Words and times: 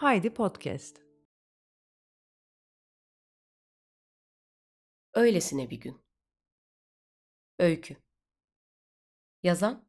Haydi 0.00 0.34
Podcast. 0.34 0.96
Öylesine 5.14 5.70
bir 5.70 5.80
gün. 5.80 6.00
Öykü. 7.58 7.96
Yazan 9.42 9.88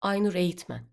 Aynur 0.00 0.34
Eğitmen. 0.34 0.86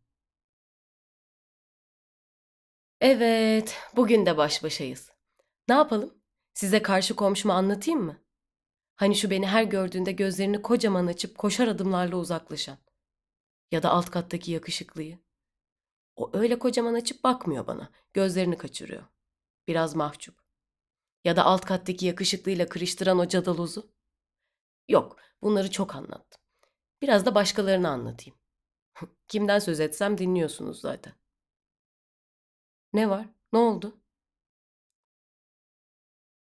Evet, 3.01 3.77
bugün 3.95 4.25
de 4.25 4.37
baş 4.37 4.63
başayız. 4.63 5.11
Ne 5.69 5.75
yapalım? 5.75 6.23
Size 6.53 6.81
karşı 6.81 7.15
komşumu 7.15 7.53
anlatayım 7.53 8.01
mı? 8.01 8.23
Hani 8.95 9.15
şu 9.15 9.29
beni 9.29 9.47
her 9.47 9.63
gördüğünde 9.63 10.11
gözlerini 10.11 10.61
kocaman 10.61 11.07
açıp 11.07 11.37
koşar 11.37 11.67
adımlarla 11.67 12.15
uzaklaşan. 12.17 12.77
Ya 13.71 13.83
da 13.83 13.89
alt 13.89 14.11
kattaki 14.11 14.51
yakışıklıyı. 14.51 15.26
O 16.17 16.29
öyle 16.33 16.59
kocaman 16.59 16.93
açıp 16.93 17.23
bakmıyor 17.23 17.67
bana. 17.67 17.89
Gözlerini 18.13 18.57
kaçırıyor. 18.57 19.03
Biraz 19.67 19.95
mahcup. 19.95 20.35
Ya 21.23 21.35
da 21.35 21.45
alt 21.45 21.65
kattaki 21.65 22.05
yakışıklıyla 22.05 22.69
kırıştıran 22.69 23.19
o 23.19 23.27
cadalozu. 23.27 23.91
Yok, 24.89 25.17
bunları 25.41 25.71
çok 25.71 25.95
anlattım. 25.95 26.41
Biraz 27.01 27.25
da 27.25 27.35
başkalarını 27.35 27.89
anlatayım. 27.89 28.39
Kimden 29.27 29.59
söz 29.59 29.79
etsem 29.79 30.17
dinliyorsunuz 30.17 30.81
zaten. 30.81 31.13
Ne 32.93 33.09
var? 33.09 33.25
Ne 33.53 33.59
oldu? 33.59 34.01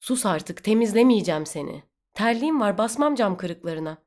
Sus 0.00 0.26
artık, 0.26 0.64
temizlemeyeceğim 0.64 1.46
seni. 1.46 1.82
Terliğim 2.14 2.60
var, 2.60 2.78
basmam 2.78 3.14
cam 3.14 3.36
kırıklarına. 3.36 3.98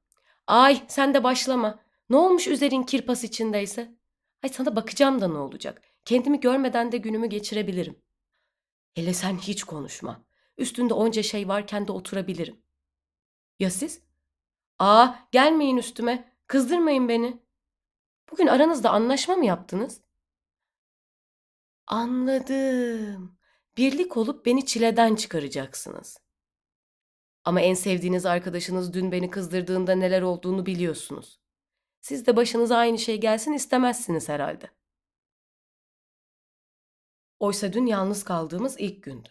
Ay, 0.48 0.86
sen 0.88 1.14
de 1.14 1.24
başlama. 1.24 1.80
Ne 2.10 2.18
olmuş 2.18 2.48
üzerin 2.48 2.84
kirpas 2.84 3.24
içindeyse? 3.24 3.97
Ay 4.44 4.50
sana 4.50 4.76
bakacağım 4.76 5.22
da 5.22 5.28
ne 5.28 5.38
olacak? 5.38 5.82
Kendimi 6.06 6.40
görmeden 6.40 6.92
de 6.92 6.98
günümü 6.98 7.28
geçirebilirim. 7.28 8.02
Hele 8.96 9.14
sen 9.14 9.38
hiç 9.38 9.64
konuşma. 9.64 10.26
Üstünde 10.58 10.94
onca 10.94 11.24
şey 11.24 11.48
varken 11.48 11.88
de 11.88 11.92
oturabilirim. 11.92 12.62
Ya 13.60 13.72
siz? 13.72 14.02
Aa, 14.80 15.16
gelmeyin 15.32 15.78
üstüme. 15.78 16.38
Kızdırmayın 16.48 17.10
beni. 17.10 17.44
Bugün 18.32 18.48
aranızda 18.48 18.92
anlaşma 18.92 19.36
mı 19.36 19.46
yaptınız? 19.46 20.02
Anladım. 21.88 23.38
Birlik 23.78 24.18
olup 24.18 24.46
beni 24.46 24.66
çileden 24.66 25.16
çıkaracaksınız. 25.16 26.18
Ama 27.44 27.62
en 27.62 27.74
sevdiğiniz 27.74 28.26
arkadaşınız 28.26 28.94
dün 28.94 29.12
beni 29.12 29.30
kızdırdığında 29.30 29.96
neler 29.96 30.22
olduğunu 30.22 30.66
biliyorsunuz. 30.66 31.40
Siz 32.02 32.28
de 32.28 32.36
başınıza 32.36 32.78
aynı 32.78 33.00
şey 33.00 33.22
gelsin 33.22 33.54
istemezsiniz 33.54 34.30
herhalde. 34.30 34.72
Oysa 37.40 37.74
dün 37.74 37.86
yalnız 37.86 38.24
kaldığımız 38.24 38.76
ilk 38.80 39.04
gündü. 39.04 39.30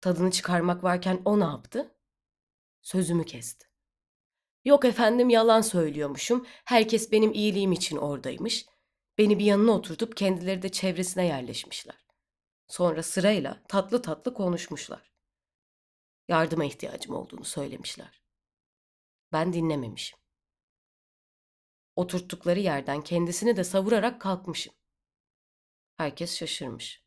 Tadını 0.00 0.30
çıkarmak 0.30 0.84
varken 0.84 1.22
o 1.24 1.40
ne 1.40 1.44
yaptı? 1.44 1.94
Sözümü 2.82 3.24
kesti. 3.24 3.66
Yok 4.64 4.84
efendim 4.84 5.30
yalan 5.30 5.60
söylüyormuşum. 5.60 6.46
Herkes 6.64 7.12
benim 7.12 7.32
iyiliğim 7.32 7.72
için 7.72 7.96
oradaymış. 7.96 8.66
Beni 9.18 9.38
bir 9.38 9.44
yanına 9.44 9.72
oturtup 9.72 10.16
kendileri 10.16 10.62
de 10.62 10.68
çevresine 10.68 11.26
yerleşmişler. 11.26 12.06
Sonra 12.68 13.02
sırayla 13.02 13.62
tatlı 13.68 14.02
tatlı 14.02 14.34
konuşmuşlar. 14.34 15.12
Yardıma 16.28 16.64
ihtiyacım 16.64 17.14
olduğunu 17.14 17.44
söylemişler. 17.44 18.22
Ben 19.32 19.52
dinlememişim. 19.52 20.18
Oturttukları 21.96 22.60
yerden 22.60 23.02
kendisini 23.02 23.56
de 23.56 23.64
savurarak 23.64 24.20
kalkmışım. 24.20 24.74
Herkes 25.96 26.38
şaşırmış. 26.38 27.04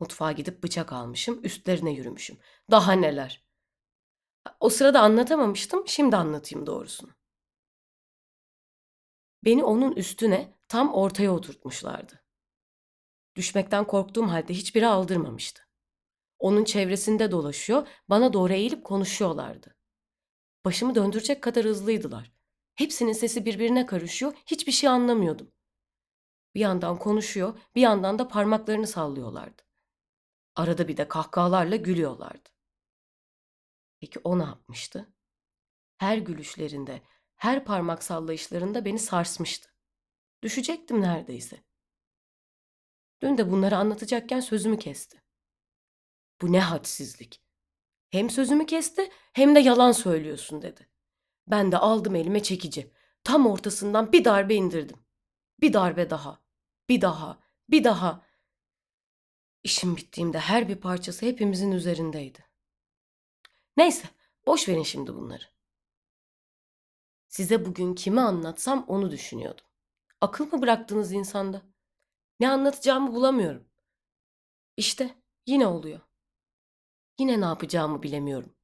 Mutfağa 0.00 0.32
gidip 0.32 0.62
bıçak 0.62 0.92
almışım, 0.92 1.40
üstlerine 1.44 1.90
yürümüşüm. 1.90 2.38
Daha 2.70 2.92
neler? 2.92 3.44
O 4.60 4.68
sırada 4.68 5.00
anlatamamıştım, 5.00 5.88
şimdi 5.88 6.16
anlatayım 6.16 6.66
doğrusunu. 6.66 7.10
Beni 9.44 9.64
onun 9.64 9.92
üstüne 9.92 10.58
tam 10.68 10.94
ortaya 10.94 11.30
oturtmuşlardı. 11.30 12.24
Düşmekten 13.36 13.86
korktuğum 13.86 14.26
halde 14.26 14.54
hiçbiri 14.54 14.86
aldırmamıştı. 14.86 15.62
Onun 16.38 16.64
çevresinde 16.64 17.30
dolaşıyor, 17.30 17.88
bana 18.08 18.32
doğru 18.32 18.52
eğilip 18.52 18.84
konuşuyorlardı. 18.84 19.76
Başımı 20.64 20.94
döndürecek 20.94 21.42
kadar 21.42 21.64
hızlıydılar. 21.64 22.37
Hepsinin 22.78 23.12
sesi 23.12 23.44
birbirine 23.44 23.86
karışıyor, 23.86 24.34
hiçbir 24.46 24.72
şey 24.72 24.90
anlamıyordum. 24.90 25.52
Bir 26.54 26.60
yandan 26.60 26.98
konuşuyor, 26.98 27.58
bir 27.74 27.80
yandan 27.80 28.18
da 28.18 28.28
parmaklarını 28.28 28.86
sallıyorlardı. 28.86 29.62
Arada 30.56 30.88
bir 30.88 30.96
de 30.96 31.08
kahkahalarla 31.08 31.76
gülüyorlardı. 31.76 32.48
Peki 34.00 34.20
o 34.24 34.38
ne 34.38 34.42
yapmıştı? 34.42 35.12
Her 35.96 36.18
gülüşlerinde, 36.18 37.02
her 37.36 37.64
parmak 37.64 38.02
sallayışlarında 38.02 38.84
beni 38.84 38.98
sarsmıştı. 38.98 39.74
Düşecektim 40.42 41.00
neredeyse. 41.00 41.64
Dün 43.22 43.38
de 43.38 43.50
bunları 43.50 43.76
anlatacakken 43.76 44.40
sözümü 44.40 44.78
kesti. 44.78 45.22
Bu 46.40 46.52
ne 46.52 46.60
hadsizlik. 46.60 47.42
Hem 48.10 48.30
sözümü 48.30 48.66
kesti 48.66 49.10
hem 49.32 49.54
de 49.54 49.60
yalan 49.60 49.92
söylüyorsun 49.92 50.62
dedi. 50.62 50.88
Ben 51.50 51.72
de 51.72 51.78
aldım 51.78 52.14
elime 52.14 52.42
çekici. 52.42 52.92
Tam 53.24 53.46
ortasından 53.46 54.12
bir 54.12 54.24
darbe 54.24 54.54
indirdim. 54.54 54.96
Bir 55.60 55.72
darbe 55.72 56.10
daha. 56.10 56.40
Bir 56.88 57.00
daha. 57.00 57.40
Bir 57.70 57.84
daha. 57.84 58.26
İşim 59.64 59.96
bittiğimde 59.96 60.38
her 60.38 60.68
bir 60.68 60.76
parçası 60.76 61.26
hepimizin 61.26 61.72
üzerindeydi. 61.72 62.38
Neyse, 63.76 64.08
boş 64.46 64.68
verin 64.68 64.82
şimdi 64.82 65.14
bunları. 65.14 65.44
Size 67.28 67.66
bugün 67.66 67.94
kimi 67.94 68.20
anlatsam 68.20 68.84
onu 68.88 69.10
düşünüyordum. 69.10 69.64
Akıl 70.20 70.52
mı 70.52 70.62
bıraktınız 70.62 71.12
insanda? 71.12 71.62
Ne 72.40 72.50
anlatacağımı 72.50 73.12
bulamıyorum. 73.12 73.68
İşte 74.76 75.14
yine 75.46 75.66
oluyor. 75.66 76.00
Yine 77.18 77.40
ne 77.40 77.44
yapacağımı 77.44 78.02
bilemiyorum. 78.02 78.54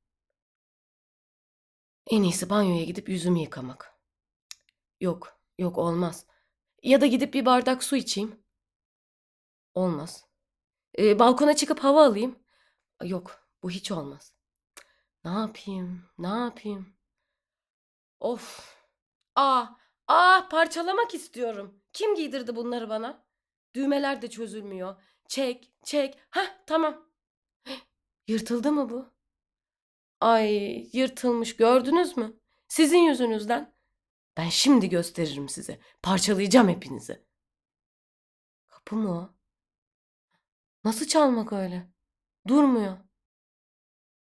En 2.07 2.23
iyisi 2.23 2.51
banyoya 2.51 2.85
gidip 2.85 3.09
yüzümü 3.09 3.39
yıkamak. 3.41 3.95
Yok, 5.01 5.41
yok 5.59 5.79
olmaz. 5.79 6.27
Ya 6.83 7.01
da 7.01 7.07
gidip 7.07 7.35
bir 7.35 7.47
bardak 7.47 7.85
su 7.85 7.97
içeyim. 7.97 8.45
Olmaz. 9.75 10.27
Ee, 10.99 11.19
balkona 11.19 11.57
çıkıp 11.57 11.81
hava 11.81 12.07
alayım. 12.07 12.39
Yok, 13.05 13.49
bu 13.63 13.71
hiç 13.71 13.91
olmaz. 13.93 14.35
Ne 15.25 15.31
yapayım? 15.31 16.03
Ne 16.19 16.27
yapayım? 16.29 16.97
Of. 18.21 18.77
Aa, 19.37 19.67
aa 20.09 20.49
parçalamak 20.51 21.15
istiyorum. 21.15 21.83
Kim 21.93 22.15
giydirdi 22.15 22.57
bunları 22.57 22.89
bana? 22.89 23.27
Düğmeler 23.75 24.23
de 24.23 24.31
çözülmüyor. 24.31 25.03
Çek, 25.29 25.73
çek. 25.85 26.19
Ha, 26.31 26.65
tamam. 26.67 27.09
Yırtıldı 28.29 28.73
mı 28.73 28.91
bu? 28.91 29.14
Ay, 30.25 30.89
yırtılmış 30.93 31.57
gördünüz 31.57 32.17
mü? 32.17 32.41
Sizin 32.69 32.99
yüzünüzden. 32.99 33.75
Ben 34.37 34.49
şimdi 34.49 34.89
gösteririm 34.89 35.49
size. 35.49 35.81
Parçalayacağım 36.03 36.69
hepinizi. 36.69 37.25
Kapı 38.69 38.97
mı 38.97 39.19
o? 39.19 39.35
Nasıl 40.85 41.07
çalmak 41.07 41.53
öyle? 41.53 41.93
Durmuyor. 42.49 42.99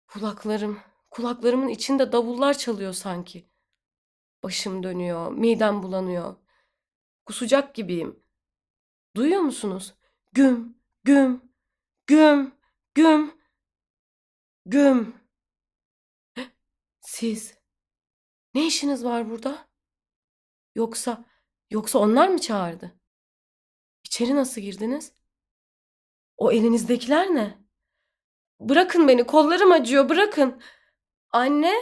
Kulaklarım, 0.09 0.81
kulaklarımın 1.11 1.69
içinde 1.69 2.13
davullar 2.13 2.59
çalıyor 2.59 2.93
sanki. 2.93 3.51
Başım 4.43 4.83
dönüyor, 4.83 5.33
midem 5.33 5.83
bulanıyor. 5.83 6.37
Kusacak 7.27 7.75
gibiyim. 7.75 8.25
Duyuyor 9.17 9.41
musunuz? 9.41 9.95
Güm, 10.33 10.79
güm, 11.05 11.53
güm, 12.07 12.55
güm, 12.95 13.35
güm. 14.67 15.22
Siz 17.13 17.55
ne 18.55 18.67
işiniz 18.67 19.05
var 19.05 19.31
burada? 19.31 19.69
Yoksa 20.75 21.25
yoksa 21.71 21.99
onlar 21.99 22.29
mı 22.29 22.41
çağırdı? 22.41 23.01
İçeri 24.05 24.37
nasıl 24.37 24.61
girdiniz? 24.61 25.13
O 26.37 26.53
elinizdekiler 26.53 27.35
ne? 27.35 27.59
Bırakın 28.61 29.09
beni, 29.09 29.27
kollarım 29.27 29.73
acıyor, 29.73 30.09
bırakın. 30.09 30.63
Anne? 31.31 31.75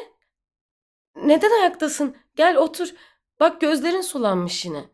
Neden 1.16 1.60
ayaktasın? 1.60 2.16
Gel 2.34 2.56
otur. 2.56 2.88
Bak 3.40 3.60
gözlerin 3.60 4.00
sulanmış 4.00 4.64
yine. 4.64 4.88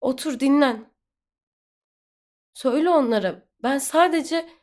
Otur 0.00 0.40
dinlen. 0.40 0.94
Söyle 2.54 2.90
onlara. 2.90 3.48
Ben 3.62 3.78
sadece 3.78 4.61